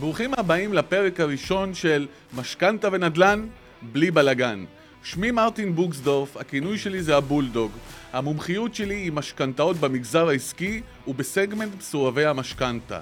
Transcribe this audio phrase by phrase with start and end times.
[0.00, 2.06] ברוכים הבאים לפרק הראשון של
[2.36, 3.46] משכנתה ונדל"ן
[3.82, 4.64] בלי בלגן.
[5.02, 7.72] שמי מרטין בוקסדורף, הכינוי שלי זה הבולדוג.
[8.12, 13.00] המומחיות שלי היא משכנתאות במגזר העסקי ובסגמנט מסורבי המשכנתה.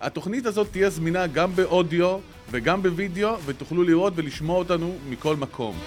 [0.00, 2.18] התוכנית הזאת תהיה זמינה גם באודיו
[2.50, 5.78] וגם בווידאו ותוכלו לראות ולשמוע אותנו מכל מקום.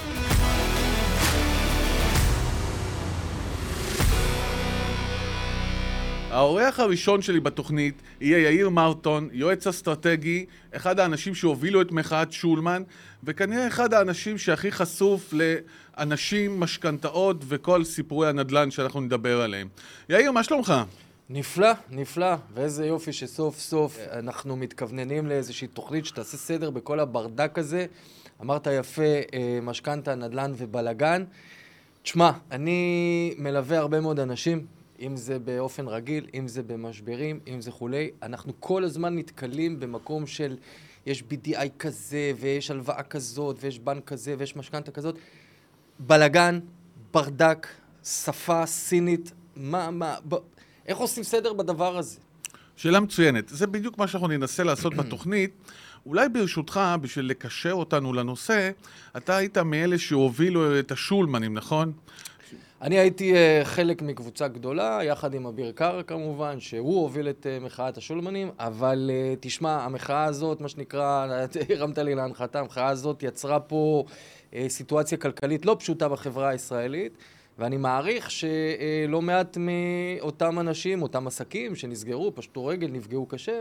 [6.32, 12.84] האורח הראשון שלי בתוכנית יהיה יאיר מרטון, יועץ אסטרטגי, אחד האנשים שהובילו את מחאת שולמן,
[13.24, 19.68] וכנראה אחד האנשים שהכי חשוף לאנשים, משכנתאות וכל סיפורי הנדל"ן שאנחנו נדבר עליהם.
[20.10, 20.74] יאיר, מה שלומך?
[21.30, 27.86] נפלא, נפלא, ואיזה יופי שסוף סוף אנחנו מתכווננים לאיזושהי תוכנית שתעשה סדר בכל הברדק הזה.
[28.42, 29.02] אמרת יפה,
[29.34, 31.24] אה, משכנתה, נדל"ן ובלגן.
[32.04, 34.66] תשמע, אני מלווה הרבה מאוד אנשים,
[35.02, 38.10] אם זה באופן רגיל, אם זה במשברים, אם זה כולי.
[38.24, 40.58] אנחנו כל הזמן נתקלים במקום של
[41.06, 45.16] יש BDI כזה, ויש הלוואה כזאת, ויש בנק כזה, ויש משכנתה כזאת.
[46.00, 46.60] בלגן,
[47.14, 47.68] ברדק,
[48.04, 50.36] שפה סינית, מה, מה, ב...
[50.88, 52.20] איך עושים סדר בדבר הזה?
[52.76, 53.50] שאלה מצוינת.
[53.50, 55.52] זה בדיוק מה שאנחנו ננסה לעשות בתוכנית.
[56.06, 58.72] אולי ברשותך, בשביל לקשר אותנו לנושא,
[59.18, 61.94] אתה היית מאלה שהובילו את השולמנים, נכון?
[62.82, 67.64] אני הייתי uh, חלק מקבוצה גדולה, יחד עם אביר קארה כמובן, שהוא הוביל את uh,
[67.66, 71.28] מחאת השולמנים, אבל uh, תשמע, המחאה הזאת, מה שנקרא,
[71.70, 74.04] הרמת לי להנחתה, המחאה הזאת יצרה פה
[74.68, 77.14] סיטואציה כלכלית לא פשוטה בחברה הישראלית.
[77.58, 83.60] ואני מעריך שלא מעט מאותם אנשים, אותם עסקים שנסגרו, פשטו רגל, נפגעו קשה,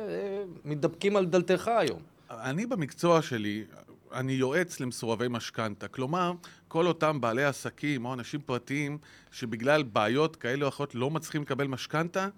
[0.65, 2.01] מתדפקים על דלתך היום.
[2.31, 3.65] אני במקצוע שלי,
[4.13, 5.89] אני יועץ למסורבי משכנתה.
[5.89, 6.33] כלומר,
[6.69, 8.99] כל אותם בעלי עסקים או אנשים פרטיים
[9.31, 12.29] שבגלל בעיות כאלה או אחרות לא מצליחים לקבל משכנתה,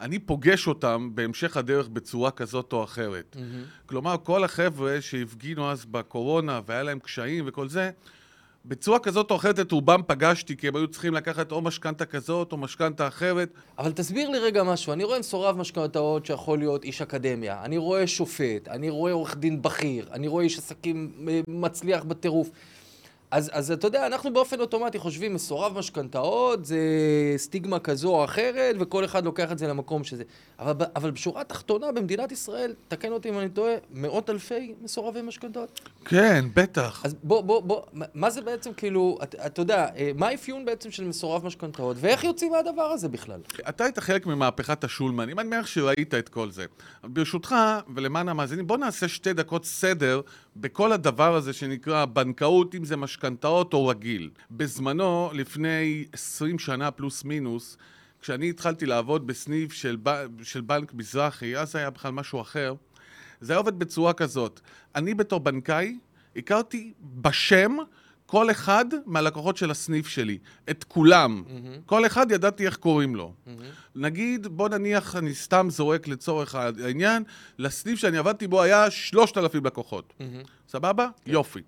[0.00, 3.36] אני פוגש אותם בהמשך הדרך בצורה כזאת או אחרת.
[3.36, 3.88] Mm-hmm.
[3.88, 7.90] כלומר, כל החבר'ה שהפגינו אז בקורונה והיה להם קשיים וכל זה,
[8.64, 12.52] בצורה כזאת או אחרת את רובם פגשתי, כי הם היו צריכים לקחת או משכנתה כזאת
[12.52, 13.48] או משכנתה אחרת.
[13.78, 14.92] אבל תסביר לי רגע משהו.
[14.92, 19.62] אני רואה מסורב משכנתאות שיכול להיות איש אקדמיה, אני רואה שופט, אני רואה עורך דין
[19.62, 22.50] בכיר, אני רואה איש עסקים אה, מצליח בטירוף.
[23.30, 26.78] אז, אז אתה יודע, אנחנו באופן אוטומטי חושבים, מסורב משכנתאות זה
[27.36, 30.24] סטיגמה כזו או אחרת, וכל אחד לוקח את זה למקום שזה.
[30.58, 35.80] אבל, אבל בשורה התחתונה, במדינת ישראל, תקן אותי אם אני טועה, מאות אלפי מסורבי משכנתאות.
[36.04, 37.00] כן, בטח.
[37.04, 37.82] אז בוא, בוא, בוא,
[38.14, 42.24] מה זה בעצם כאילו, אתה את יודע, אה, מה האפיון בעצם של מסורב משכנתאות, ואיך
[42.24, 43.40] יוצאים מהדבר הזה בכלל?
[43.68, 46.64] אתה היית חלק ממהפכת השולמנים, אני מניח שראית את כל זה.
[47.04, 47.54] ברשותך,
[47.94, 50.20] ולמען המאזינים, בוא נעשה שתי דקות סדר
[50.56, 54.30] בכל הדבר הזה שנקרא בנקאות, אם זה משכנתאות או רגיל.
[54.50, 57.76] בזמנו, לפני 20 שנה פלוס מינוס,
[58.20, 60.26] כשאני התחלתי לעבוד בסניף של, ב...
[60.42, 62.74] של בנק מזרחי, אז היה בכלל משהו אחר,
[63.40, 64.60] זה היה עובד בצורה כזאת.
[64.94, 65.98] אני בתור בנקאי
[66.36, 67.76] הכרתי בשם
[68.30, 70.38] כל אחד מהלקוחות של הסניף שלי,
[70.70, 71.42] את כולם.
[71.46, 71.86] Mm-hmm.
[71.86, 73.32] כל אחד ידעתי איך קוראים לו.
[73.32, 73.50] Mm-hmm.
[73.94, 77.22] נגיד, בוא נניח, אני סתם זורק לצורך העניין,
[77.58, 80.12] לסניף שאני עבדתי בו היה 3,000 לקוחות.
[80.18, 80.48] Mm-hmm.
[80.68, 81.06] סבבה?
[81.06, 81.24] Okay.
[81.24, 81.30] כן.
[81.30, 81.60] יופי.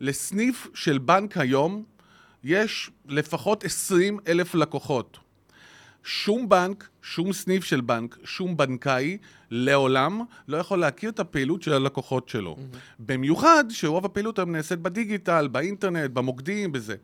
[0.00, 1.84] לסניף של בנק היום
[2.44, 5.18] יש לפחות 20 אלף לקוחות.
[6.04, 9.18] שום בנק, שום סניף של בנק, שום בנקאי,
[9.50, 12.56] לעולם לא יכול להכיר את הפעילות של הלקוחות שלו.
[12.58, 12.76] Mm-hmm.
[12.98, 16.96] במיוחד שרוב הפעילות היום נעשית בדיגיטל, באינטרנט, במוקדים, בזה.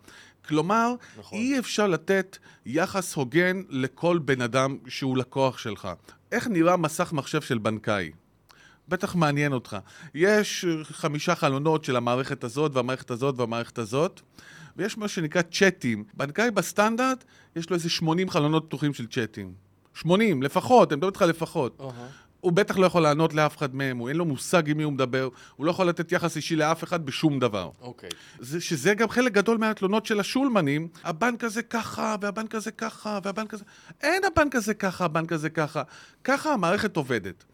[0.49, 1.39] כלומר, נכון.
[1.39, 5.89] אי אפשר לתת יחס הוגן לכל בן אדם שהוא לקוח שלך.
[6.33, 8.11] איך נראה מסך מחשב של בנקאי?
[8.89, 9.77] בטח מעניין אותך.
[10.15, 14.21] יש חמישה חלונות של המערכת הזאת והמערכת הזאת והמערכת הזאת.
[14.77, 16.05] ויש מה שנקרא צ'אטים.
[16.15, 17.25] בנקאי בסטנדרט,
[17.57, 19.53] יש לו איזה 80 חלונות פתוחים של צ'אטים.
[19.95, 21.77] 80, לפחות, אני מדבר איתך לפחות.
[21.81, 21.85] Uh-huh.
[22.41, 24.93] הוא בטח לא יכול לענות לאף אחד מהם, הוא אין לו מושג עם מי הוא
[24.93, 27.71] מדבר, הוא לא יכול לתת יחס אישי לאף אחד בשום דבר.
[27.81, 28.09] אוקיי.
[28.43, 28.61] Okay.
[28.61, 33.65] שזה גם חלק גדול מהתלונות של השולמנים, הבנק הזה ככה, והבנק הזה ככה, והבנק הזה...
[34.03, 35.83] אין הבנק הזה ככה, הבנק הזה ככה.
[36.25, 37.45] ככה המערכת עובדת.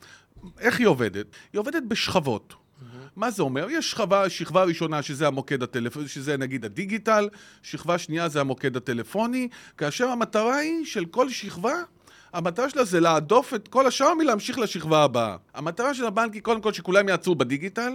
[0.59, 1.27] איך היא עובדת?
[1.53, 2.55] היא עובדת בשכבות.
[3.17, 3.67] מה זה אומר?
[3.71, 7.29] יש שכבה, שכבה ראשונה שזה המוקד הטלפוני, שזה נגיד הדיגיטל,
[7.63, 9.49] שכבה שנייה זה המוקד הטלפוני,
[9.79, 11.75] כאשר המטרה היא של כל שכבה
[12.33, 15.37] המטרה שלה זה להדוף את כל השאר מלהמשיך לשכבה הבאה.
[15.55, 17.93] המטרה של הבנק היא קודם כל שכולם יעצרו בדיגיטל,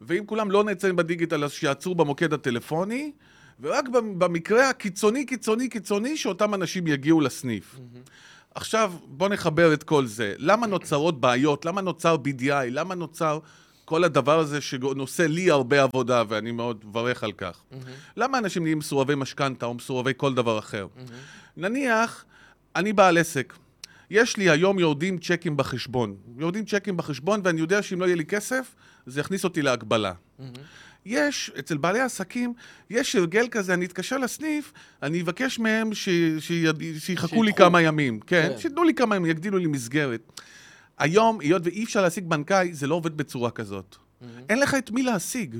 [0.00, 3.12] ואם כולם לא נעצרים בדיגיטל אז שיעצרו במוקד הטלפוני,
[3.60, 7.74] ורק במקרה הקיצוני, קיצוני, קיצוני, שאותם אנשים יגיעו לסניף.
[7.74, 8.10] Mm-hmm.
[8.54, 10.34] עכשיו, בואו נחבר את כל זה.
[10.38, 11.64] למה נוצרות בעיות?
[11.64, 12.70] למה נוצר BDI?
[12.70, 13.38] למה נוצר
[13.86, 17.56] כל הדבר הזה שנושא לי הרבה עבודה, ואני מאוד מברך על כך.
[17.56, 17.76] Mm-hmm.
[18.16, 20.86] למה אנשים נהיים מסורבי משכנתה או מסורבי כל דבר אחר?
[20.86, 21.12] Mm-hmm.
[21.56, 22.24] נניח,
[22.76, 23.52] אני בעל עסק.
[24.10, 26.16] יש לי היום יורדים צ'קים בחשבון.
[26.38, 28.74] יורדים צ'קים בחשבון, ואני יודע שאם לא יהיה לי כסף,
[29.06, 30.12] זה יכניס אותי להגבלה.
[31.06, 32.54] יש, אצל בעלי עסקים,
[32.90, 34.72] יש הרגל כזה, אני אתקשר לסניף,
[35.02, 36.52] אני אבקש מהם ש, ש,
[36.98, 37.64] שיחכו לי שייקחו.
[37.64, 38.20] כמה ימים.
[38.20, 38.58] כן, כן.
[38.58, 40.40] שייתנו לי כמה ימים, יגדילו לי מסגרת.
[40.98, 43.96] היום, היות ואי אפשר להשיג בנקאי, זה לא עובד בצורה כזאת.
[44.48, 45.56] אין לך את מי להשיג.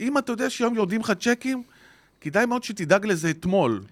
[0.00, 1.62] אם אתה יודע שהיום יורדים לך צ'קים,
[2.20, 3.82] כדאי מאוד שתדאג לזה אתמול.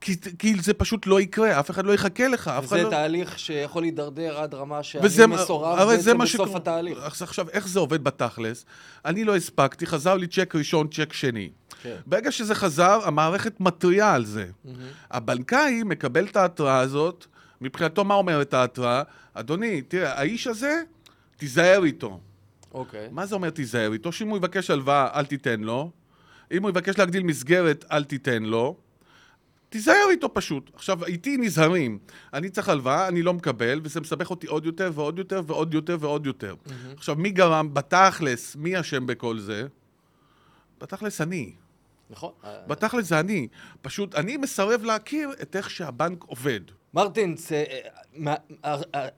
[0.00, 2.90] כי, כי זה פשוט לא יקרה, אף אחד לא יחכה לך, וזה לא...
[2.90, 6.56] תהליך שיכול להידרדר עד רמה שאני וזה- מסורב זה בעצם בסוף שקורה.
[6.56, 6.98] התהליך.
[7.22, 8.64] עכשיו, איך זה עובד בתכלס?
[9.04, 11.48] אני לא הספקתי, חזר לי צ'ק ראשון, צ'ק שני.
[11.82, 11.96] כן.
[12.06, 14.46] ברגע שזה חזר, המערכת מתריעה על זה.
[15.10, 17.26] הבנקאי מקבל את ההתראה הזאת,
[17.60, 19.02] מבחינתו מה אומרת ההתראה?
[19.34, 20.82] אדוני, תראה, האיש הזה,
[21.36, 22.20] תיזהר איתו.
[22.74, 23.08] אוקיי.
[23.10, 24.12] מה זה אומר תיזהר איתו?
[24.12, 25.90] שאם הוא יבקש הלוואה, אל תיתן לו.
[26.52, 28.76] אם הוא יבקש להגדיל מסגרת, אל תיתן לו.
[29.68, 30.70] תיזהר איתו פשוט.
[30.74, 31.98] עכשיו, איתי נזהרים.
[32.34, 35.96] אני צריך הלוואה, אני לא מקבל, וזה מסבך אותי עוד יותר ועוד יותר ועוד יותר
[36.00, 36.54] ועוד יותר.
[36.96, 39.66] עכשיו, מי גרם, בתכלס, מי אשם בכל זה?
[40.80, 41.52] בתכלס אני.
[42.10, 42.32] נכון.
[42.66, 43.48] בתכלס זה אני.
[43.82, 46.60] פשוט, אני מסרב להכיר את איך שהבנק עובד.
[46.96, 47.64] מרטין, זה,
[48.26, 48.34] אה,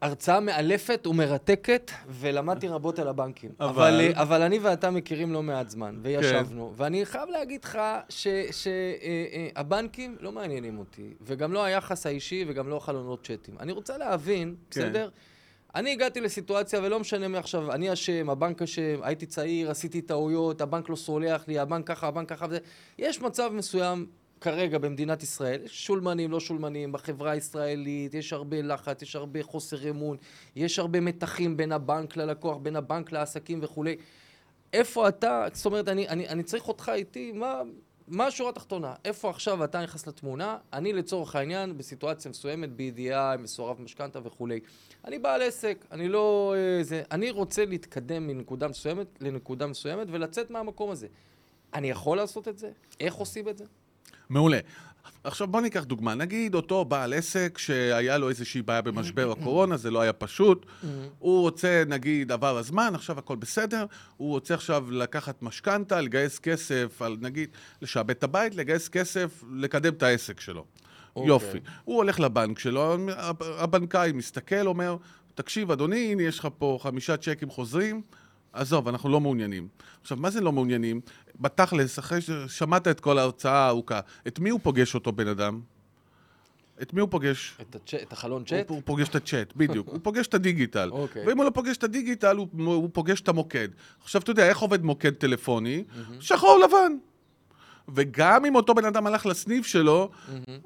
[0.03, 3.51] הרצאה מאלפת ומרתקת, ולמדתי רבות על הבנקים.
[3.61, 7.79] אבל- אבל, אה, אבל אני ואתה מכירים לא מעט זמן, וישבנו, ואני חייב להגיד לך
[8.51, 13.55] שהבנקים לא מעניינים אותי, וגם לא היחס האישי וגם לא החלונות צ'אטים.
[13.61, 14.81] אני רוצה להבין, כן.
[14.81, 15.09] בסדר?
[15.75, 20.89] אני הגעתי לסיטואציה, ולא משנה מעכשיו, אני אשם, הבנק אשם, הייתי צעיר, עשיתי טעויות, הבנק
[20.89, 22.59] לא סולח לי, הבנק ככה, הבנק ככה וזה.
[22.99, 24.07] יש מצב מסוים
[24.40, 29.90] כרגע במדינת ישראל, יש שולמנים, לא שולמנים, בחברה הישראלית, יש הרבה לחץ, יש הרבה חוסר
[29.90, 30.17] אמון,
[30.56, 33.96] יש הרבה מתחים בין הבנק ללקוח, בין הבנק לעסקים וכולי.
[34.73, 37.62] איפה אתה, זאת אומרת, אני, אני, אני צריך אותך איתי, מה,
[38.08, 38.94] מה השורה התחתונה?
[39.05, 40.58] איפה עכשיו אתה נכנס לתמונה?
[40.73, 44.61] אני לצורך העניין, בסיטואציה מסוימת, BDI, מסורב משכנתה וכולי.
[45.05, 46.55] אני בעל עסק, אני לא...
[46.56, 51.06] אה, זה, אני רוצה להתקדם מנקודה מסוימת לנקודה מסוימת ולצאת מהמקום הזה.
[51.75, 52.70] אני יכול לעשות את זה?
[53.00, 53.64] איך עושים את זה?
[54.31, 54.59] מעולה.
[55.25, 59.91] עכשיו בוא ניקח דוגמה, נגיד אותו בעל עסק שהיה לו איזושהי בעיה במשבר הקורונה, זה
[59.91, 60.67] לא היה פשוט,
[61.19, 63.87] הוא רוצה, נגיד, עבר הזמן, עכשיו הכל בסדר,
[64.17, 67.49] הוא רוצה עכשיו לקחת משכנתה, לגייס כסף, על נגיד,
[67.83, 70.65] לשעבד את הבית, לגייס כסף, לקדם את העסק שלו.
[71.17, 71.29] אוקיי.
[71.29, 71.59] יופי.
[71.85, 72.97] הוא הולך לבנק שלו,
[73.41, 74.97] הבנקאי מסתכל, אומר,
[75.35, 78.03] תקשיב, אדוני, הנה יש לך פה חמישה צ'קים חוזרים,
[78.58, 79.69] עזוב, אנחנו לא מעוניינים.
[80.00, 81.00] עכשיו, מה זה לא מעוניינים?
[81.40, 85.60] בתכלס, אחרי ששמעת את כל ההרצאה הארוכה, את מי הוא פוגש אותו בן אדם?
[86.82, 87.56] את מי הוא פוגש?
[87.60, 87.94] את, הצ'...
[87.94, 88.70] את החלון הוא, צ'אט?
[88.70, 89.88] הוא פוגש את הצ'אט, בדיוק.
[89.88, 90.90] הוא פוגש את הדיגיטל.
[90.93, 91.26] אוקיי.
[91.26, 93.69] ואם הוא לא פוגש את הדיגיטל, הוא, הוא פוגש את המוקד.
[94.02, 95.84] עכשיו, אתה יודע, איך עובד מוקד טלפוני?
[96.20, 96.93] שחור לבן.
[97.94, 100.11] וגם אם אותו בן אדם הלך לסניף שלו,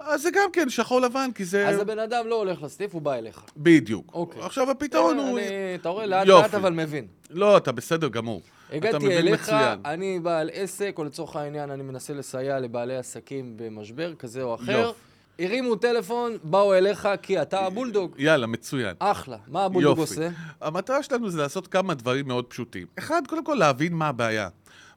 [0.01, 1.69] אז זה גם כן שחור לבן, כי זה...
[1.69, 3.43] אז הבן אדם לא הולך לסניף, הוא בא אליך.
[3.57, 4.11] בדיוק.
[4.15, 4.43] אוקיי.
[4.43, 5.39] עכשיו, הפתרון אני- הוא...
[5.81, 6.27] אתה רואה, לאט.
[6.27, 7.07] לאט אבל מבין.
[7.31, 8.43] לא, אתה בסדר גמור.
[8.73, 9.79] הגעתי אליך, מצוין.
[9.85, 14.73] אני בעל עסק, או לצורך העניין אני מנסה לסייע לבעלי עסקים במשבר כזה או אחר.
[14.81, 14.99] יופי.
[15.39, 18.15] הרימו טלפון, באו אליך כי אתה הבולדוג.
[18.19, 18.95] יאללה, מצוין.
[18.99, 19.37] אחלה.
[19.49, 20.15] מה הבולדוג יופי.
[20.15, 20.29] עושה?
[20.61, 22.87] המטרה שלנו זה לעשות כמה דברים מאוד פשוטים.
[22.99, 24.49] אחד, קודם כל להבין מה הבעיה.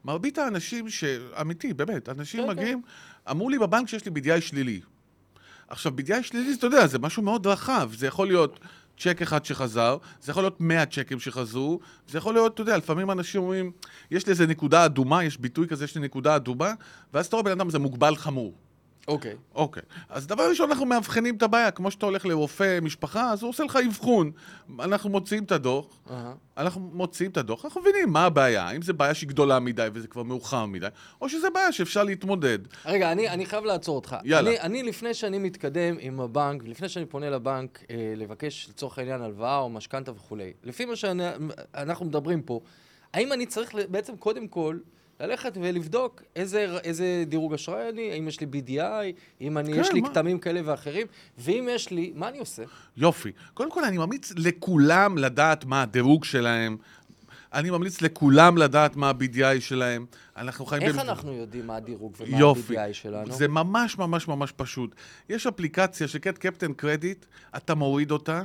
[0.06, 1.04] מרבית האנשים ש...
[1.40, 2.82] אמיתי, באמת, אנשים כן, מגיעים,
[3.30, 4.80] אמרו לי בבנק שיש לי BDI שלילי.
[5.68, 7.90] עכשיו, BDI שלילי, אתה יודע, זה משהו מאוד רחב.
[7.94, 8.60] זה יכול להיות
[8.98, 13.10] צ'ק אחד שחזר, זה יכול להיות 100 צ'קים שחזרו, זה יכול להיות, אתה יודע, לפעמים
[13.10, 13.72] אנשים אומרים,
[14.10, 16.72] יש לי איזה נקודה אדומה, יש ביטוי כזה, יש לי נקודה אדומה,
[17.14, 18.54] ואז אתה רואה בן אדם, זה מוגבל חמור.
[19.08, 19.34] אוקיי.
[19.54, 19.82] אוקיי.
[20.08, 21.70] אז דבר ראשון, אנחנו מאבחנים את הבעיה.
[21.70, 24.30] כמו שאתה הולך לרופא משפחה, אז הוא עושה לך אבחון.
[24.80, 26.34] אנחנו מוציאים את הדוח, אהה.
[26.56, 28.62] אנחנו מוציאים את הדוח, אנחנו מבינים מה הבעיה.
[28.62, 30.86] האם זו בעיה שהיא גדולה מדי וזה כבר מאוחר מדי,
[31.20, 32.58] או שזו בעיה שאפשר להתמודד.
[32.86, 34.16] רגע, אני, אני חייב לעצור אותך.
[34.24, 34.50] יאללה.
[34.50, 39.22] אני, אני, לפני שאני מתקדם עם הבנק, לפני שאני פונה לבנק אה, לבקש לצורך העניין
[39.22, 42.60] הלוואה או משכנתה וכולי, לפי מה שאנחנו מדברים פה,
[43.14, 44.78] האם אני צריך בעצם קודם כל
[45.20, 48.80] ללכת ולבדוק איזה, איזה דירוג אשראי אני, האם יש לי BDI,
[49.40, 50.08] אם אני, כן, יש לי מה?
[50.10, 51.06] כתמים כאלה ואחרים,
[51.38, 52.62] ואם יש לי, מה אני עושה?
[52.96, 53.32] יופי.
[53.54, 56.76] קודם כל, אני ממליץ לכולם לדעת מה הדירוג שלהם.
[57.52, 60.06] אני ממליץ לכולם לדעת מה ה-BDI שלהם.
[60.36, 60.82] אנחנו חיים...
[60.82, 62.78] איך במד- אנחנו יודעים מה הדירוג ומה יופי.
[62.78, 63.32] ה-BDI שלנו?
[63.32, 64.94] זה ממש ממש ממש פשוט.
[65.28, 68.42] יש אפליקציה שנקראת קפטן קרדיט, אתה מוריד אותה,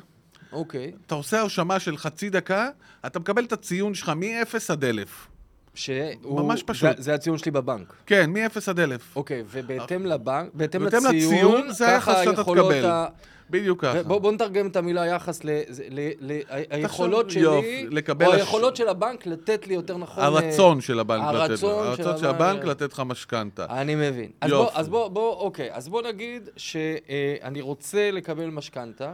[0.52, 0.92] אוקיי.
[1.06, 2.70] אתה עושה הרשמה של חצי דקה,
[3.06, 5.28] אתה מקבל את הציון שלך מ-0 עד 1,000.
[5.76, 6.42] שהוא...
[6.42, 6.98] ממש פשוט.
[6.98, 7.94] זה, זה הציון שלי בבנק.
[8.06, 8.38] כן, מ-0
[8.68, 9.16] עד 1,000.
[9.16, 12.86] אוקיי, ובהתאם לבנק, בהתאם לציון, לציון, זה היחס שאתה תקבל.
[12.86, 13.08] ה...
[13.50, 14.04] בדיוק ככה.
[14.04, 15.50] בוא, בוא נתרגם את המילה יחס ל...
[15.90, 20.24] ל, ל ה- היכולות שלי, לקבל או הש- היכולות של הבנק לתת לי יותר נכון...
[20.24, 21.64] הרצון של הבנק לתת לך.
[21.64, 23.66] הרצון של הרצון של הבנק- הבנק לתת לך משכנתה.
[23.70, 24.32] אה, אני מבין.
[24.42, 24.64] אז יופי.
[24.72, 29.14] בוא, אז בוא, בוא, אוקיי, אז בוא נגיד שאני רוצה לקבל משכנתה,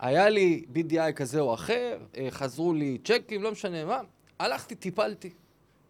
[0.00, 3.98] היה לי BDI כזה או אחר, אה, חזרו לי צ'קים, לא משנה מה,
[4.38, 5.30] הלכתי, טיפלתי,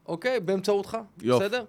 [0.07, 0.40] אוקיי?
[0.40, 1.45] באמצעותך, יופי.
[1.45, 1.64] בסדר?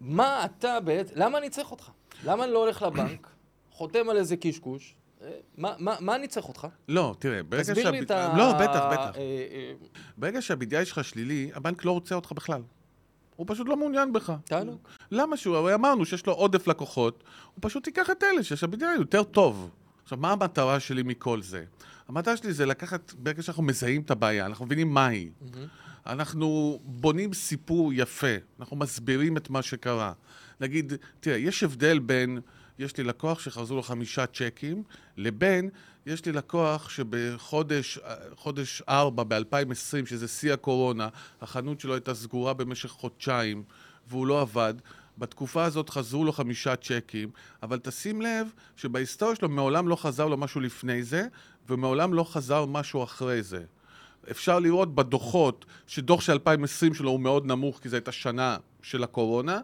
[0.00, 1.90] מה אתה בעצם, למה אני צריך אותך?
[2.24, 3.28] למה אני לא הולך לבנק,
[3.76, 4.94] חותם על איזה קשקוש?
[5.22, 6.66] אה, מה, מה, מה אני צריך אותך?
[6.88, 8.34] לא, תראה, ברגע תסביר לי את ה...
[8.38, 9.16] לא, בטח, בטח.
[9.16, 9.72] אה, אה,
[10.16, 12.62] ברגע שה-BDI שלך שלילי, הבנק לא רוצה אותך בכלל.
[13.36, 14.32] הוא פשוט לא מעוניין בך.
[14.44, 14.78] תענוג.
[15.10, 15.56] למה שהוא?
[15.56, 17.24] הרי אמרנו שיש לו עודף לקוחות,
[17.54, 19.70] הוא פשוט ייקח את אלה שיש ה-BDI יותר טוב.
[20.02, 21.64] עכשיו, מה המטרה שלי מכל זה?
[22.10, 25.30] המטרה שלי זה לקחת, ברגע שאנחנו מזהים את הבעיה, אנחנו מבינים מה היא.
[26.06, 30.12] אנחנו בונים סיפור יפה, אנחנו מסבירים את מה שקרה.
[30.60, 32.40] נגיד, תראה, יש הבדל בין,
[32.78, 34.82] יש לי לקוח שחזרו לו חמישה צ'קים,
[35.16, 35.68] לבין,
[36.06, 37.98] יש לי לקוח שבחודש
[38.34, 41.08] חודש ארבע, ב-2020, שזה שיא הקורונה,
[41.40, 43.62] החנות שלו הייתה סגורה במשך חודשיים,
[44.08, 44.74] והוא לא עבד.
[45.18, 47.30] בתקופה הזאת חזרו לו חמישה צ'קים,
[47.62, 51.26] אבל תשים לב שבהיסטוריה שלו מעולם לא חזר לו משהו לפני זה,
[51.70, 53.62] ומעולם לא חזר משהו אחרי זה.
[54.30, 59.04] אפשר לראות בדוחות שדוח של 2020 שלו הוא מאוד נמוך, כי זו הייתה שנה של
[59.04, 59.60] הקורונה.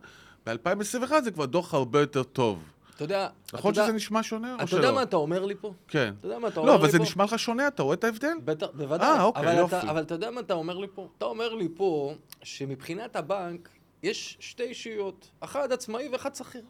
[0.47, 2.63] ב-2021 זה כבר דוח הרבה יותר טוב.
[2.95, 4.79] אתה יודע, נכון אתה שזה נשמע שונה או אתה שלא?
[4.79, 5.73] יודע מה אתה אומר לי פה?
[5.89, 6.15] כן.
[6.21, 7.05] אתה יודע מה אתה אומר לא, לי אבל זה פה?
[7.05, 8.37] נשמע לך שונה, אתה רואה את ההבדל?
[8.45, 9.09] בטח, בוודאי.
[9.09, 9.79] אה, אוקיי, יופי.
[9.79, 11.09] אתה, אבל אתה יודע מה אתה אומר לי פה?
[11.19, 13.69] אתה אומר לי פה שמבחינת הבנק
[14.03, 16.63] יש שתי אישיות, אחד עצמאי ואחד שכיר.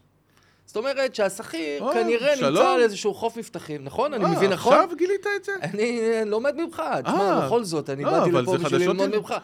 [0.67, 2.55] זאת אומרת שהשכיר אה, כנראה שלום.
[2.55, 4.15] נמצא על איזשהו חוף מבטחים, נכון?
[4.15, 4.73] אני אה, מבין נכון?
[4.75, 5.53] עכשיו גילית את זה?
[5.63, 7.47] אני אה, לומד ממך, תשמע, אה.
[7.47, 9.17] בכל זאת, אני באתי לפה בשביל ללמוד.
[9.17, 9.35] ממך.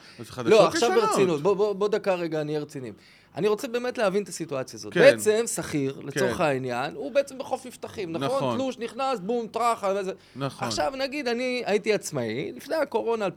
[0.44, 0.90] לא, עכשיו.
[1.00, 2.94] ברצינות, בוא- דקה רגע נהיה רציניים.
[3.36, 4.92] אני רוצה באמת להבין את הסיטואציה הזאת.
[4.94, 5.00] כן.
[5.00, 6.44] בעצם שכיר, לצורך כן.
[6.44, 8.36] העניין, הוא בעצם בחוף מבטחים, נכון?
[8.36, 8.56] נכון.
[8.56, 10.12] תלוש, נכנס, בום, טראח, וזה.
[10.36, 10.68] נכון.
[10.68, 13.30] עכשיו נגיד, אני הייתי עצמאי, לפני הקורונה 2018-2019,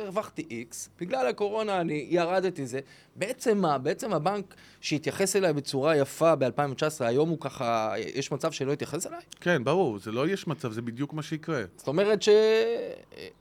[0.00, 2.80] הרווחתי איקס, בגלל הקורונה אני ירדתי זה.
[3.18, 3.78] בעצם מה?
[3.78, 9.20] בעצם הבנק שהתייחס אליי בצורה יפה ב-2019, היום הוא ככה, יש מצב שלא התייחס אליי?
[9.40, 11.62] כן, ברור, זה לא יש מצב, זה בדיוק מה שיקרה.
[11.76, 12.20] זאת אומרת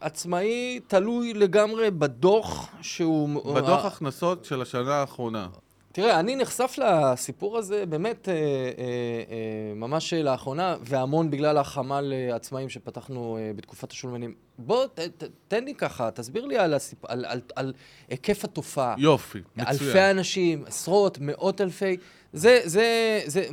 [0.02, 3.56] שעצמאי תלוי לגמרי בדוח שהוא...
[3.56, 5.48] בדוח הכנסות של השנה האחרונה.
[5.92, 12.36] תראה, אני נחשף לסיפור הזה באמת אה, אה, אה, ממש לאחרונה, והמון בגלל החמ"ל אה,
[12.36, 14.47] עצמאים שפתחנו אה, בתקופת השולמנים.
[14.60, 17.06] בוא, ת, ת, תן לי ככה, תסביר לי על, הסיפ...
[17.06, 17.74] על, על, על
[18.10, 18.96] היקף התופעה.
[18.98, 19.70] יופי, מצוין.
[19.70, 21.98] אלפי אנשים, עשרות, מאות אלפי,
[22.34, 23.48] זה, זה, זה,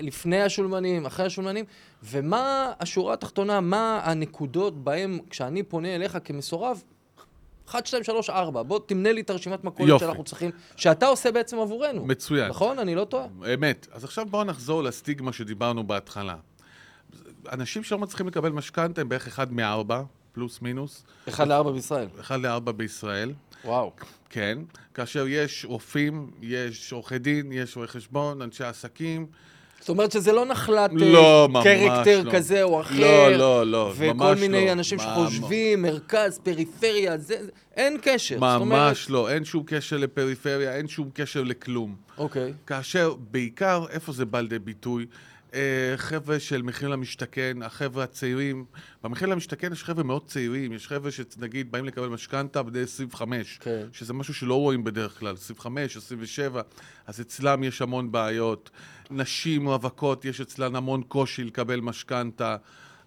[0.00, 1.64] לפני השולמנים, אחרי השולמנים,
[2.02, 6.82] ומה השורה התחתונה, מה הנקודות בהן, כשאני פונה אליך כמסורב,
[7.68, 10.00] 1, 2, 3, 4, בוא תמנה לי את הרשימת מכולת.
[10.00, 12.06] שאנחנו צריכים, שאתה עושה בעצם עבורנו.
[12.06, 12.48] מצוין.
[12.48, 12.78] נכון?
[12.78, 13.26] אני לא טועה?
[13.54, 13.86] אמת.
[13.92, 16.36] אז עכשיו בואו נחזור לסטיגמה שדיברנו בהתחלה.
[17.52, 20.02] אנשים שלא מצליחים לקבל משכנתה הם בערך אחד מארבע,
[20.40, 22.06] פלוס מינוס, 1 ל-4 בישראל.
[22.20, 23.32] אחד לארבע בישראל.
[23.64, 23.92] וואו.
[24.30, 24.58] כן,
[24.94, 29.26] כאשר יש רופאים, יש עורכי דין, יש רואי חשבון, אנשי עסקים.
[29.80, 32.32] זאת אומרת שזה לא נחלת לא, אה, ממש קרקטר לא.
[32.32, 33.00] כזה או אחר.
[33.00, 34.72] לא, לא, לא, וכל ממש מיני לא.
[34.72, 35.06] אנשים ממש.
[35.06, 37.36] שחושבים, מרכז, פריפריה, זה,
[37.76, 38.34] אין קשר.
[38.34, 41.96] זאת אומרת- ממש לא, אין שום קשר לפריפריה, אין שום קשר לכלום.
[42.18, 42.52] אוקיי.
[42.66, 45.06] כאשר בעיקר, איפה זה בא לידי ביטוי?
[45.54, 48.64] אה, חבר'ה של מחיר למשתכן, החבר'ה הצעירים.
[49.04, 53.86] במחיר למשתכן יש חבר'ה מאוד צעירים, יש חבר'ה שנגיד באים לקבל משכנתה בני 25, כן.
[53.92, 56.62] שזה משהו שלא רואים בדרך כלל, 25, 27,
[57.06, 58.70] אז אצלם יש המון בעיות.
[59.10, 62.56] נשים רווקות, יש אצלן המון קושי לקבל משכנתה.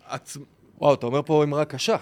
[0.07, 0.37] עצ...
[0.77, 1.95] וואו, אתה אומר פה אמרה קשה.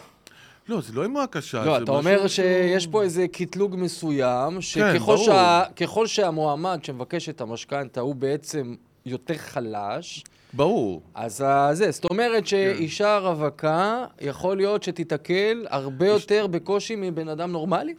[0.70, 1.66] לא, זה לא אמרה קשה.
[1.66, 5.24] לא, אתה משהו אומר שיש פה איזה קטלוג מסוים, שככל כן.
[5.26, 5.64] שה,
[6.08, 11.01] שהמועמד שמבקש את המשכנתה הוא בעצם יותר חלש, ברור.
[11.15, 17.51] אז ה- זה, זאת אומרת שאישה רווקה, יכול להיות שתיתקל הרבה יותר בקושי מבן אדם
[17.51, 17.93] נורמלי?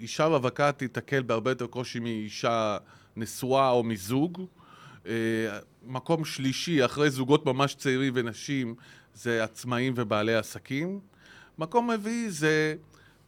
[0.00, 2.76] אישה רווקה תיתקל בהרבה יותר קושי מאישה
[3.16, 4.42] נשואה או מזוג.
[5.06, 5.12] אה,
[5.86, 8.74] מקום שלישי, אחרי זוגות ממש צעירים ונשים,
[9.14, 11.00] זה עצמאים ובעלי עסקים.
[11.58, 12.74] מקום רביעי זה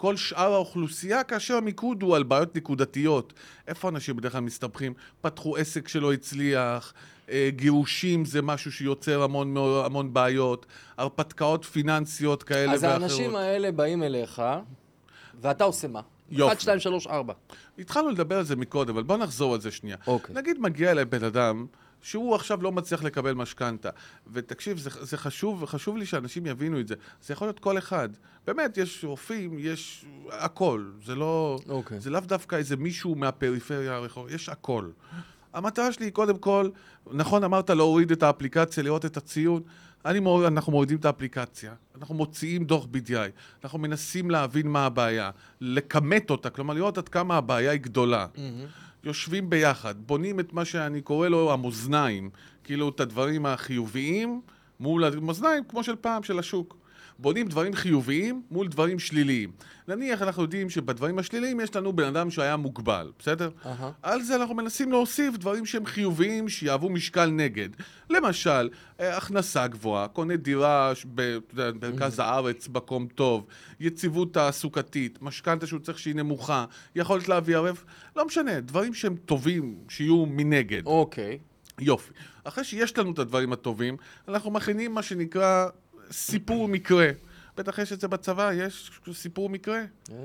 [0.04, 3.32] כל שאר האוכלוסייה, כאשר המיקוד הוא על בעיות נקודתיות.
[3.68, 4.94] איפה אנשים בדרך כלל מסתבכים?
[5.20, 6.92] פתחו עסק שלא הצליח,
[7.30, 13.02] אה, גירושים זה משהו שיוצר המון, המון בעיות, הרפתקאות פיננסיות כאלה אז ואחרות.
[13.02, 14.42] האנשים האלה באים אליך,
[15.40, 16.00] ואתה עושה מה?
[16.30, 16.52] יופי.
[16.52, 17.32] 1, 2, 3, 4.
[17.78, 19.96] התחלנו לדבר על זה מקודם, אבל בוא נחזור על זה שנייה.
[20.06, 20.34] אוקיי.
[20.34, 21.66] נגיד מגיע אליי בן אדם
[22.04, 23.90] שהוא עכשיו לא מצליח לקבל משכנתה.
[24.32, 26.94] ותקשיב, זה, זה חשוב, וחשוב לי שאנשים יבינו את זה.
[27.22, 28.08] זה יכול להיות כל אחד.
[28.46, 30.90] באמת, יש רופאים, יש הכל.
[31.04, 31.58] זה לא...
[31.68, 32.00] אוקיי.
[32.00, 34.90] זה לאו דווקא איזה מישהו מהפריפריה הרחוב, יש הכל.
[35.54, 36.70] המטרה שלי היא קודם כל,
[37.12, 39.62] נכון אמרת להוריד את האפליקציה, לראות את הציון,
[40.04, 43.30] אני מוריד, אנחנו מורידים את האפליקציה, אנחנו מוציאים דוח BDI,
[43.64, 45.30] אנחנו מנסים להבין מה הבעיה,
[45.60, 48.26] לכמת אותה, כלומר לראות עד כמה הבעיה היא גדולה.
[49.04, 52.30] יושבים ביחד, בונים את מה שאני קורא לו המאזניים,
[52.64, 54.40] כאילו את הדברים החיוביים
[54.80, 56.83] מול המאזניים כמו של פעם, של השוק.
[57.18, 59.50] בונים דברים חיוביים מול דברים שליליים.
[59.88, 63.50] נניח אנחנו יודעים שבדברים השליליים יש לנו בן אדם שהיה מוגבל, בסדר?
[63.66, 63.90] אהה.
[64.02, 67.68] על זה אנחנו מנסים להוסיף דברים שהם חיוביים, שיהוו משקל נגד.
[68.10, 68.68] למשל,
[69.00, 70.92] אה, הכנסה גבוהה, קונה דירה
[71.54, 73.46] במרכז הארץ, מקום טוב,
[73.80, 77.84] יציבות תעסוקתית, משכנתה שהוא צריך שהיא נמוכה, יכולת להביא ערב,
[78.16, 80.86] לא משנה, דברים שהם טובים, שיהיו מנגד.
[80.86, 81.38] אוקיי.
[81.80, 82.12] יופי.
[82.44, 83.96] אחרי שיש לנו את הדברים הטובים,
[84.28, 85.68] אנחנו מכינים מה שנקרא
[86.10, 87.10] סיפור מקרה.
[87.56, 89.80] בטח יש את זה בצבא, יש סיפור מקרה.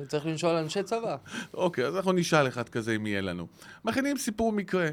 [0.08, 1.16] צריך לשאול אנשי צבא.
[1.54, 3.48] אוקיי, אז אנחנו נשאל אחד כזה אם יהיה לנו.
[3.86, 4.90] מכינים סיפור מקרה.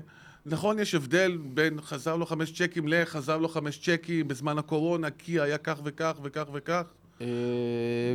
[0.46, 5.40] נכון, יש הבדל בין חזר לו חמש צ'קים לחזר לו חמש צ'קים בזמן הקורונה, כי
[5.40, 6.82] היה כך וכך וכך וכך.
[7.20, 7.26] אה,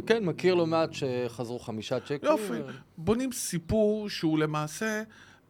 [0.05, 2.17] כן, מכיר לא מעט שחזרו חמישה צ'קים.
[2.23, 2.53] יופי.
[2.97, 5.03] בונים סיפור שהוא למעשה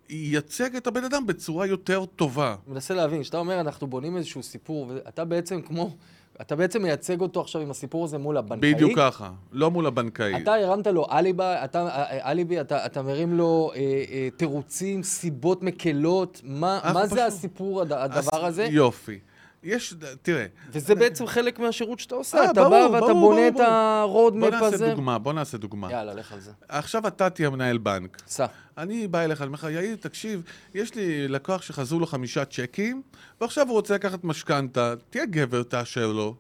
[0.09, 2.55] ייצג את הבן אדם בצורה יותר טובה.
[2.67, 5.95] מנסה להבין, כשאתה אומר אנחנו בונים איזשהו סיפור, ואתה בעצם כמו,
[6.41, 8.73] אתה בעצם מייצג אותו עכשיו עם הסיפור הזה מול הבנקאי.
[8.73, 10.43] בדיוק ככה, לא מול הבנקאי.
[10.43, 11.87] אתה הרמת לו אליבי, אתה,
[12.25, 13.79] אליבי, אתה, אתה מרים לו אה,
[14.11, 18.63] אה, תירוצים, סיבות מקלות, מה, מה זה פשוט- הסיפור, הד, הדבר אז הזה?
[18.71, 19.19] יופי.
[19.63, 23.35] יש, תראה, וזה בעצם חלק מהשירות שאתה עושה, אה, אתה ברור, בא ואתה ברור, בונה
[23.35, 23.67] ברור, את ברור.
[23.67, 24.89] ה road map בוא נעשה הזה.
[24.89, 25.91] דוגמה, בוא נעשה דוגמה.
[25.91, 26.51] יאללה, לך על זה.
[26.69, 28.21] עכשיו אתה תהיה מנהל בנק.
[28.27, 28.45] סע.
[28.77, 33.01] אני בא אליך, אני אומר לך, יאיר, תקשיב, יש לי לקוח שחזרו לו חמישה צ'קים,
[33.41, 36.35] ועכשיו הוא רוצה לקחת משכנתה, תהיה גבר, תאשר לו.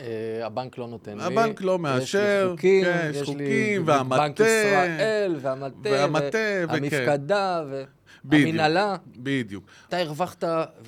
[0.00, 1.24] אה, הבנק לא נותן לי.
[1.24, 5.88] הבנק לא מאשר, יש לי חוקים, כן, יש יש חוקים, לי והמטה, בנק ישראל, והמטה,
[5.88, 6.38] והמטה,
[7.70, 7.84] וכן.
[8.24, 8.46] בדיוק.
[8.46, 8.96] והמנהלה.
[9.16, 9.64] בדיוק.
[9.88, 10.44] אתה הרווחת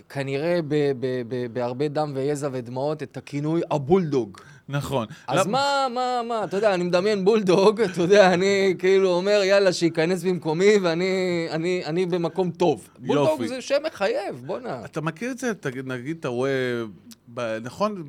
[0.08, 4.38] כנראה ב- ב- ב- בהרבה דם ויזע ודמעות את הכינוי הבולדוג.
[4.68, 5.06] נכון.
[5.28, 9.40] אז למ- מה, מה, מה, אתה יודע, אני מדמיין בולדוג, אתה יודע, אני כאילו אומר,
[9.44, 11.12] יאללה, שייכנס במקומי ואני
[11.50, 12.88] אני, אני במקום טוב.
[12.98, 13.48] בולדוג יופי.
[13.48, 14.84] זה שם מחייב, בואנה.
[14.84, 15.54] אתה מכיר את זה?
[15.54, 16.50] תגיד, נגיד, אתה רואה,
[17.34, 18.04] ב- נכון,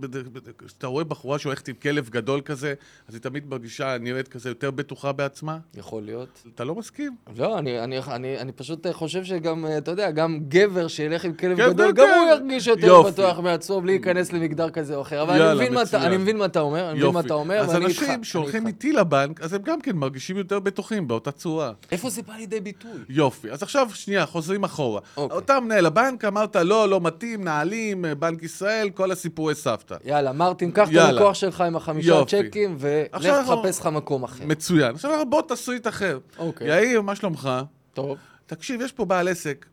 [0.65, 2.73] כשאתה רואה בחורה שהולכת עם כלב גדול כזה,
[3.07, 5.57] אז היא תמיד מרגישה, נראית כזה יותר בטוחה בעצמה?
[5.75, 6.43] יכול להיות.
[6.55, 7.15] אתה לא מסכים?
[7.37, 11.57] לא, אני, אני, אני, אני פשוט חושב שגם, אתה יודע, גם גבר שילך עם כלב
[11.57, 12.19] כן, גדול, כן, גם כן.
[12.19, 13.11] הוא ירגיש יותר יופי.
[13.11, 15.21] בטוח מעצמו בלי להיכנס למגדר כזה או אחר.
[15.21, 16.03] אבל יאללה, אני מבין, מה מצוין.
[16.03, 17.75] אני מבין מה אתה אומר, אני מבין מה אתה אומר, אז.
[17.75, 18.67] אנשים שהולכים.
[18.67, 21.71] איתי לבנק, אז הם גם כן מרגישים יותר בטוחים באותה צורה.
[21.91, 22.91] איפה זה בא לידי ביטוי?
[23.09, 23.51] יופי.
[23.51, 25.01] אז עכשיו, שנייה, חוזרים אחורה.
[25.17, 25.35] אוקיי.
[25.35, 29.95] אותה מנהל הבנק, אמרת, לא, לא מתאים, נהלים, בנק ישראל, כל הסיפורי סבתא.
[30.05, 30.95] יאללה, מרטין, קח את.
[30.95, 32.25] הלקוח שלך עם החמישה.
[32.27, 34.45] צ'קים, ולך תחפש לך מקום אחר.
[34.45, 34.95] מצוין.
[34.95, 36.19] עכשיו אנחנו בוא תסריט אחר.
[36.37, 36.67] אוקיי.
[36.67, 37.49] יאיר, מה שלומך?
[37.93, 38.17] טוב.
[38.45, 39.65] תקשיב, יש פה בעל עסק,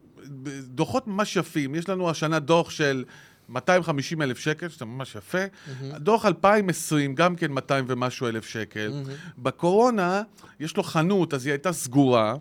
[0.63, 1.75] דוחות ממש יפים.
[1.75, 3.05] יש לנו השנה דוח של
[3.49, 5.39] 250 אלף שקל, שזה ממש יפה.
[5.97, 8.93] דוח 2020, גם כן 200 ומשהו אלף שקל.
[9.39, 10.23] בקורונה,
[10.61, 12.35] יש לו חנות, אז היא הייתה סגורה.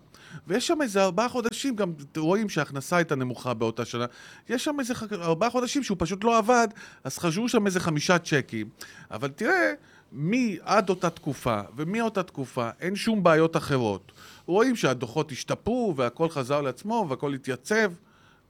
[0.46, 4.06] ויש שם איזה ארבעה חודשים, גם רואים שההכנסה הייתה נמוכה באותה שנה.
[4.48, 6.68] יש שם איזה ארבעה חודשים שהוא פשוט לא עבד,
[7.04, 8.68] אז חשבו שם איזה חמישה צ'קים.
[9.10, 9.72] אבל תראה,
[10.12, 14.12] מעד אותה תקופה ומאותה תקופה אין שום בעיות אחרות.
[14.46, 17.92] רואים שהדוחות השתפרו והכל חזר לעצמו והכל התייצב.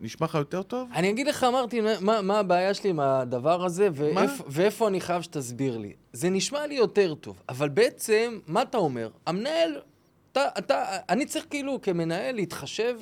[0.03, 0.89] נשמע לך יותר טוב?
[0.95, 5.23] אני אגיד לך, מרטין, מה, מה הבעיה שלי עם הדבר הזה, ואיפה, ואיפה אני חייב
[5.23, 5.93] שתסביר לי.
[6.13, 9.11] זה נשמע לי יותר טוב, אבל בעצם, מה אתה אומר?
[9.27, 9.81] המנהל,
[10.33, 12.99] אתה, אתה, אני צריך כאילו כמנהל להתחשב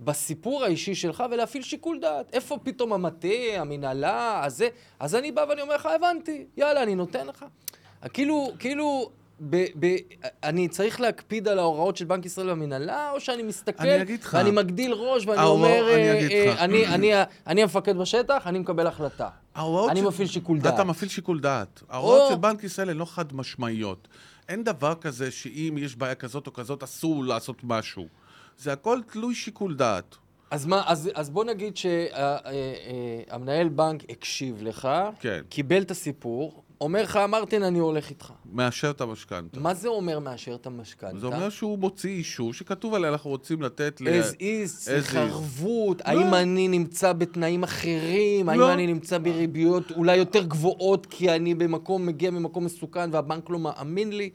[0.00, 2.34] בסיפור האישי שלך ולהפעיל שיקול דעת.
[2.34, 4.68] איפה פתאום המטה, המנהלה, הזה,
[5.00, 7.44] אז אני בא ואני אומר לך, הבנתי, יאללה, אני נותן לך.
[8.12, 9.10] כאילו, כאילו...
[9.50, 9.96] ב, ב,
[10.44, 14.34] אני צריך להקפיד על ההוראות של בנק ישראל והמנהלה, או שאני מסתכל אני אגיד לך.
[14.38, 16.28] ואני מגדיל ראש ואני ההוראות- אומר, אני אה,
[16.58, 16.64] אה.
[16.64, 17.12] אני, אני,
[17.46, 19.28] אני המפקד בשטח, אני מקבל החלטה.
[19.56, 19.64] אני
[20.00, 20.74] של- מפעיל שיקול דעת.
[20.74, 21.82] אתה מפעיל שיקול דעת.
[21.90, 24.08] ההוראות או- של בנק ישראל הן לא חד משמעיות.
[24.48, 28.06] אין דבר כזה שאם יש בעיה כזאת או כזאת אסור לעשות משהו.
[28.58, 30.16] זה הכל תלוי שיקול דעת.
[30.50, 34.88] אז מה, אז, אז בוא נגיד שהמנהל בנק הקשיב לך,
[35.20, 35.40] כן.
[35.48, 38.32] קיבל את הסיפור, אומר לך, מרטין, אני הולך איתך.
[38.52, 39.60] מאשר את המשכנתה.
[39.60, 41.18] מה זה אומר מאשר את המשכנתה?
[41.18, 44.08] זה אומר שהוא מוציא אישור שכתוב עליה, אנחנו רוצים לתת ל...
[44.20, 44.90] as is.
[45.16, 46.04] ערבות, לא.
[46.10, 48.72] האם אני נמצא בתנאים אחרים, האם לא.
[48.72, 54.12] אני נמצא בריביות אולי יותר גבוהות כי אני במקום, מגיע ממקום מסוכן והבנק לא מאמין
[54.12, 54.30] לי.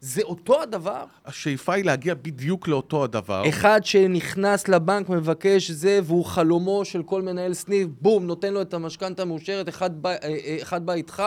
[0.00, 1.04] זה אותו הדבר?
[1.26, 3.48] השאיפה היא להגיע בדיוק לאותו הדבר.
[3.48, 8.74] אחד שנכנס לבנק, מבקש זה, והוא חלומו של כל מנהל סניף, בום, נותן לו את
[8.74, 11.22] המשכנתה המאושרת, אחד בא, אה, אה, אחד בא איתך,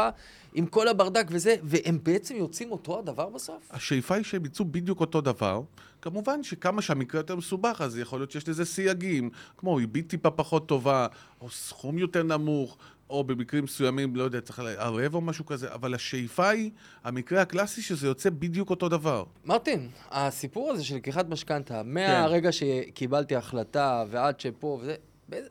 [0.58, 3.70] עם כל הברדק וזה, והם בעצם יוצאים אותו הדבר בסוף?
[3.72, 5.62] השאיפה היא שהם יצאו בדיוק אותו דבר.
[6.02, 10.68] כמובן שכמה שהמקרה יותר מסובך, אז יכול להיות שיש לזה סייגים, כמו ריבית טיפה פחות
[10.68, 11.08] טובה,
[11.41, 12.78] או סכום יותר נמוך,
[13.10, 16.72] או במקרים מסוימים, לא יודע, צריך לערב או משהו כזה, אבל השאיפה היא,
[17.04, 19.24] המקרה הקלאסי, שזה יוצא בדיוק אותו דבר.
[19.46, 24.96] מרטין, הסיפור הזה של לקיחת משכנתה, מהרגע שקיבלתי החלטה ועד שפה וזה,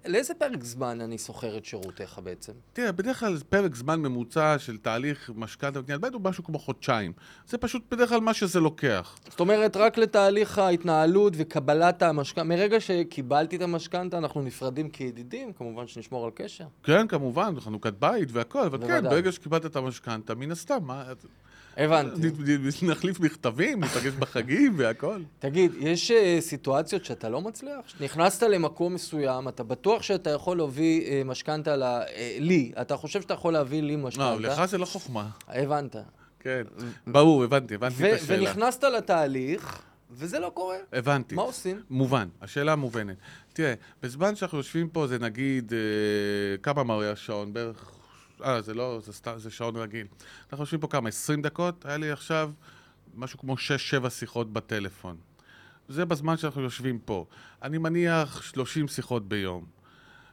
[0.07, 2.53] לאיזה פרק זמן אני שוכר את שירותיך בעצם?
[2.73, 7.13] תראה, בדרך כלל פרק זמן ממוצע של תהליך משכנתה וקניית בית הוא משהו כמו חודשיים.
[7.49, 9.17] זה פשוט בדרך כלל מה שזה לוקח.
[9.29, 15.87] זאת אומרת, רק לתהליך ההתנהלות וקבלת המשכנתה, מרגע שקיבלתי את המשכנתה, אנחנו נפרדים כידידים, כמובן
[15.87, 16.67] שנשמור על קשר.
[16.83, 19.05] כן, כמובן, חנוכת בית והכל, אבל כן.
[19.05, 21.05] ברגע שקיבלת את המשכנתה, מן הסתם, מה...
[21.77, 22.31] הבנתי.
[22.83, 25.21] נחליף מכתבים, ניפגש בחגים והכל.
[25.39, 27.81] תגיד, יש אה, סיטואציות שאתה לא מצליח?
[28.01, 31.75] נכנסת למקום מסוים, אתה בטוח שאתה יכול להביא אה, משכנתה.
[31.75, 34.37] אה, לי, אתה חושב שאתה יכול להביא לי לא, משכנתה?
[34.39, 35.29] לך זה לא חוכמה.
[35.49, 35.97] הבנת.
[36.41, 36.63] כן,
[37.07, 38.51] ברור, הבנתי, הבנתי את השאלה.
[38.51, 40.77] ונכנסת לתהליך, וזה לא קורה.
[40.93, 41.35] הבנתי.
[41.35, 41.83] מה עושים?
[41.91, 43.17] מובן, השאלה מובנת.
[43.53, 47.53] תראה, בזמן שאנחנו יושבים פה זה נגיד, אה, כמה מראה השעון?
[47.53, 47.91] בערך...
[48.45, 50.07] אה, זה לא, זה, סתם, זה שעון רגיל.
[50.53, 51.09] אנחנו יושבים פה כמה?
[51.09, 51.85] 20 דקות?
[51.87, 52.51] היה לי עכשיו
[53.15, 53.55] משהו כמו
[54.07, 55.17] 6-7 שיחות בטלפון.
[55.89, 57.27] זה בזמן שאנחנו יושבים פה.
[57.63, 59.65] אני מניח 30 שיחות ביום.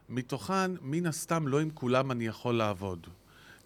[0.09, 3.07] מתוכן, מן הסתם, לא עם כולם אני יכול לעבוד.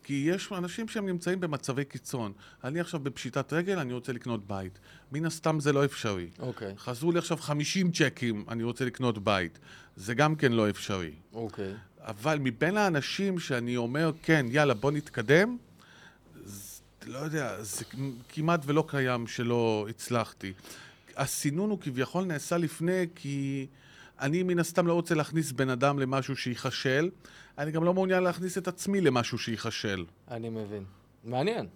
[0.04, 2.34] כי יש אנשים שהם נמצאים במצבי קיצון.
[2.63, 4.80] אני עכשיו בפשיטת רגל, אני רוצה לקנות בית.
[5.12, 6.30] מן הסתם זה לא אפשרי.
[6.39, 9.60] אוקיי, חזרו לי עכשיו 50 צ'קים, אני רוצה לקנות בית.
[9.95, 11.12] זה גם כן לא אפשרי.
[11.34, 11.74] אוקיי.
[12.06, 15.58] אבל מבין האנשים שאני אומר, כן, יאללה, בוא נתקדם,
[16.44, 17.86] זה, לא יודע, זה
[18.30, 20.54] כמעט ולא קיים שלא הצלחתי.
[21.15, 23.68] הסינון הוא כביכול נעשה לפני, כי
[24.20, 27.10] אני מן הסתם לא רוצה להכניס בן אדם למשהו שייכשל,
[27.58, 30.06] אני גם לא מעוניין להכניס את עצמי למשהו שייכשל.
[30.32, 30.84] אני מבין.
[31.24, 31.68] מעניין.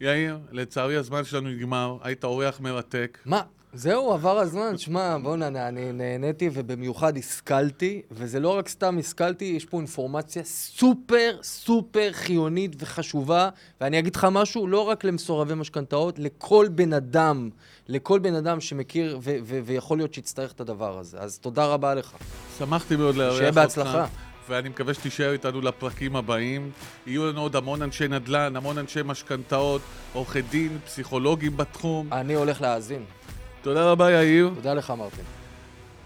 [0.00, 3.18] יאיר, לצערי הזמן שלנו נגמר, היית אורח מרתק.
[3.24, 3.42] מה?
[3.76, 4.78] זהו, עבר הזמן.
[4.78, 11.38] שמע, בוא'נה, אני נהניתי ובמיוחד השכלתי, וזה לא רק סתם השכלתי, יש פה אינפורמציה סופר
[11.42, 13.48] סופר חיונית וחשובה,
[13.80, 17.50] ואני אגיד לך משהו, לא רק למסורבי משכנתאות, לכל בן אדם,
[17.88, 21.18] לכל בן אדם שמכיר ו- ו- ויכול להיות שיצטרך את הדבר הזה.
[21.18, 22.12] אז תודה רבה לך.
[22.58, 23.38] שמחתי מאוד לארח אותך.
[23.38, 24.06] שיהיה בהצלחה.
[24.48, 26.70] ואני מקווה שתישאר איתנו לפרקים הבאים.
[27.06, 32.12] יהיו לנו עוד המון אנשי נדל"ן, המון אנשי משכנתאות, עורכי דין, פסיכולוגים בתחום.
[32.12, 33.04] אני הולך להאזין.
[33.66, 34.50] תודה רבה, יאיר.
[34.54, 35.24] תודה לך, מרטין.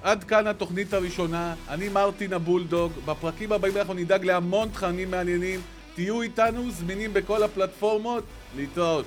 [0.02, 1.54] עד כאן התוכנית הראשונה.
[1.68, 2.92] אני מרטין הבולדוג.
[3.04, 5.60] בפרקים הבאים אנחנו נדאג להמון תכנים מעניינים.
[5.94, 8.24] תהיו איתנו, זמינים בכל הפלטפורמות.
[8.56, 9.04] להתראות.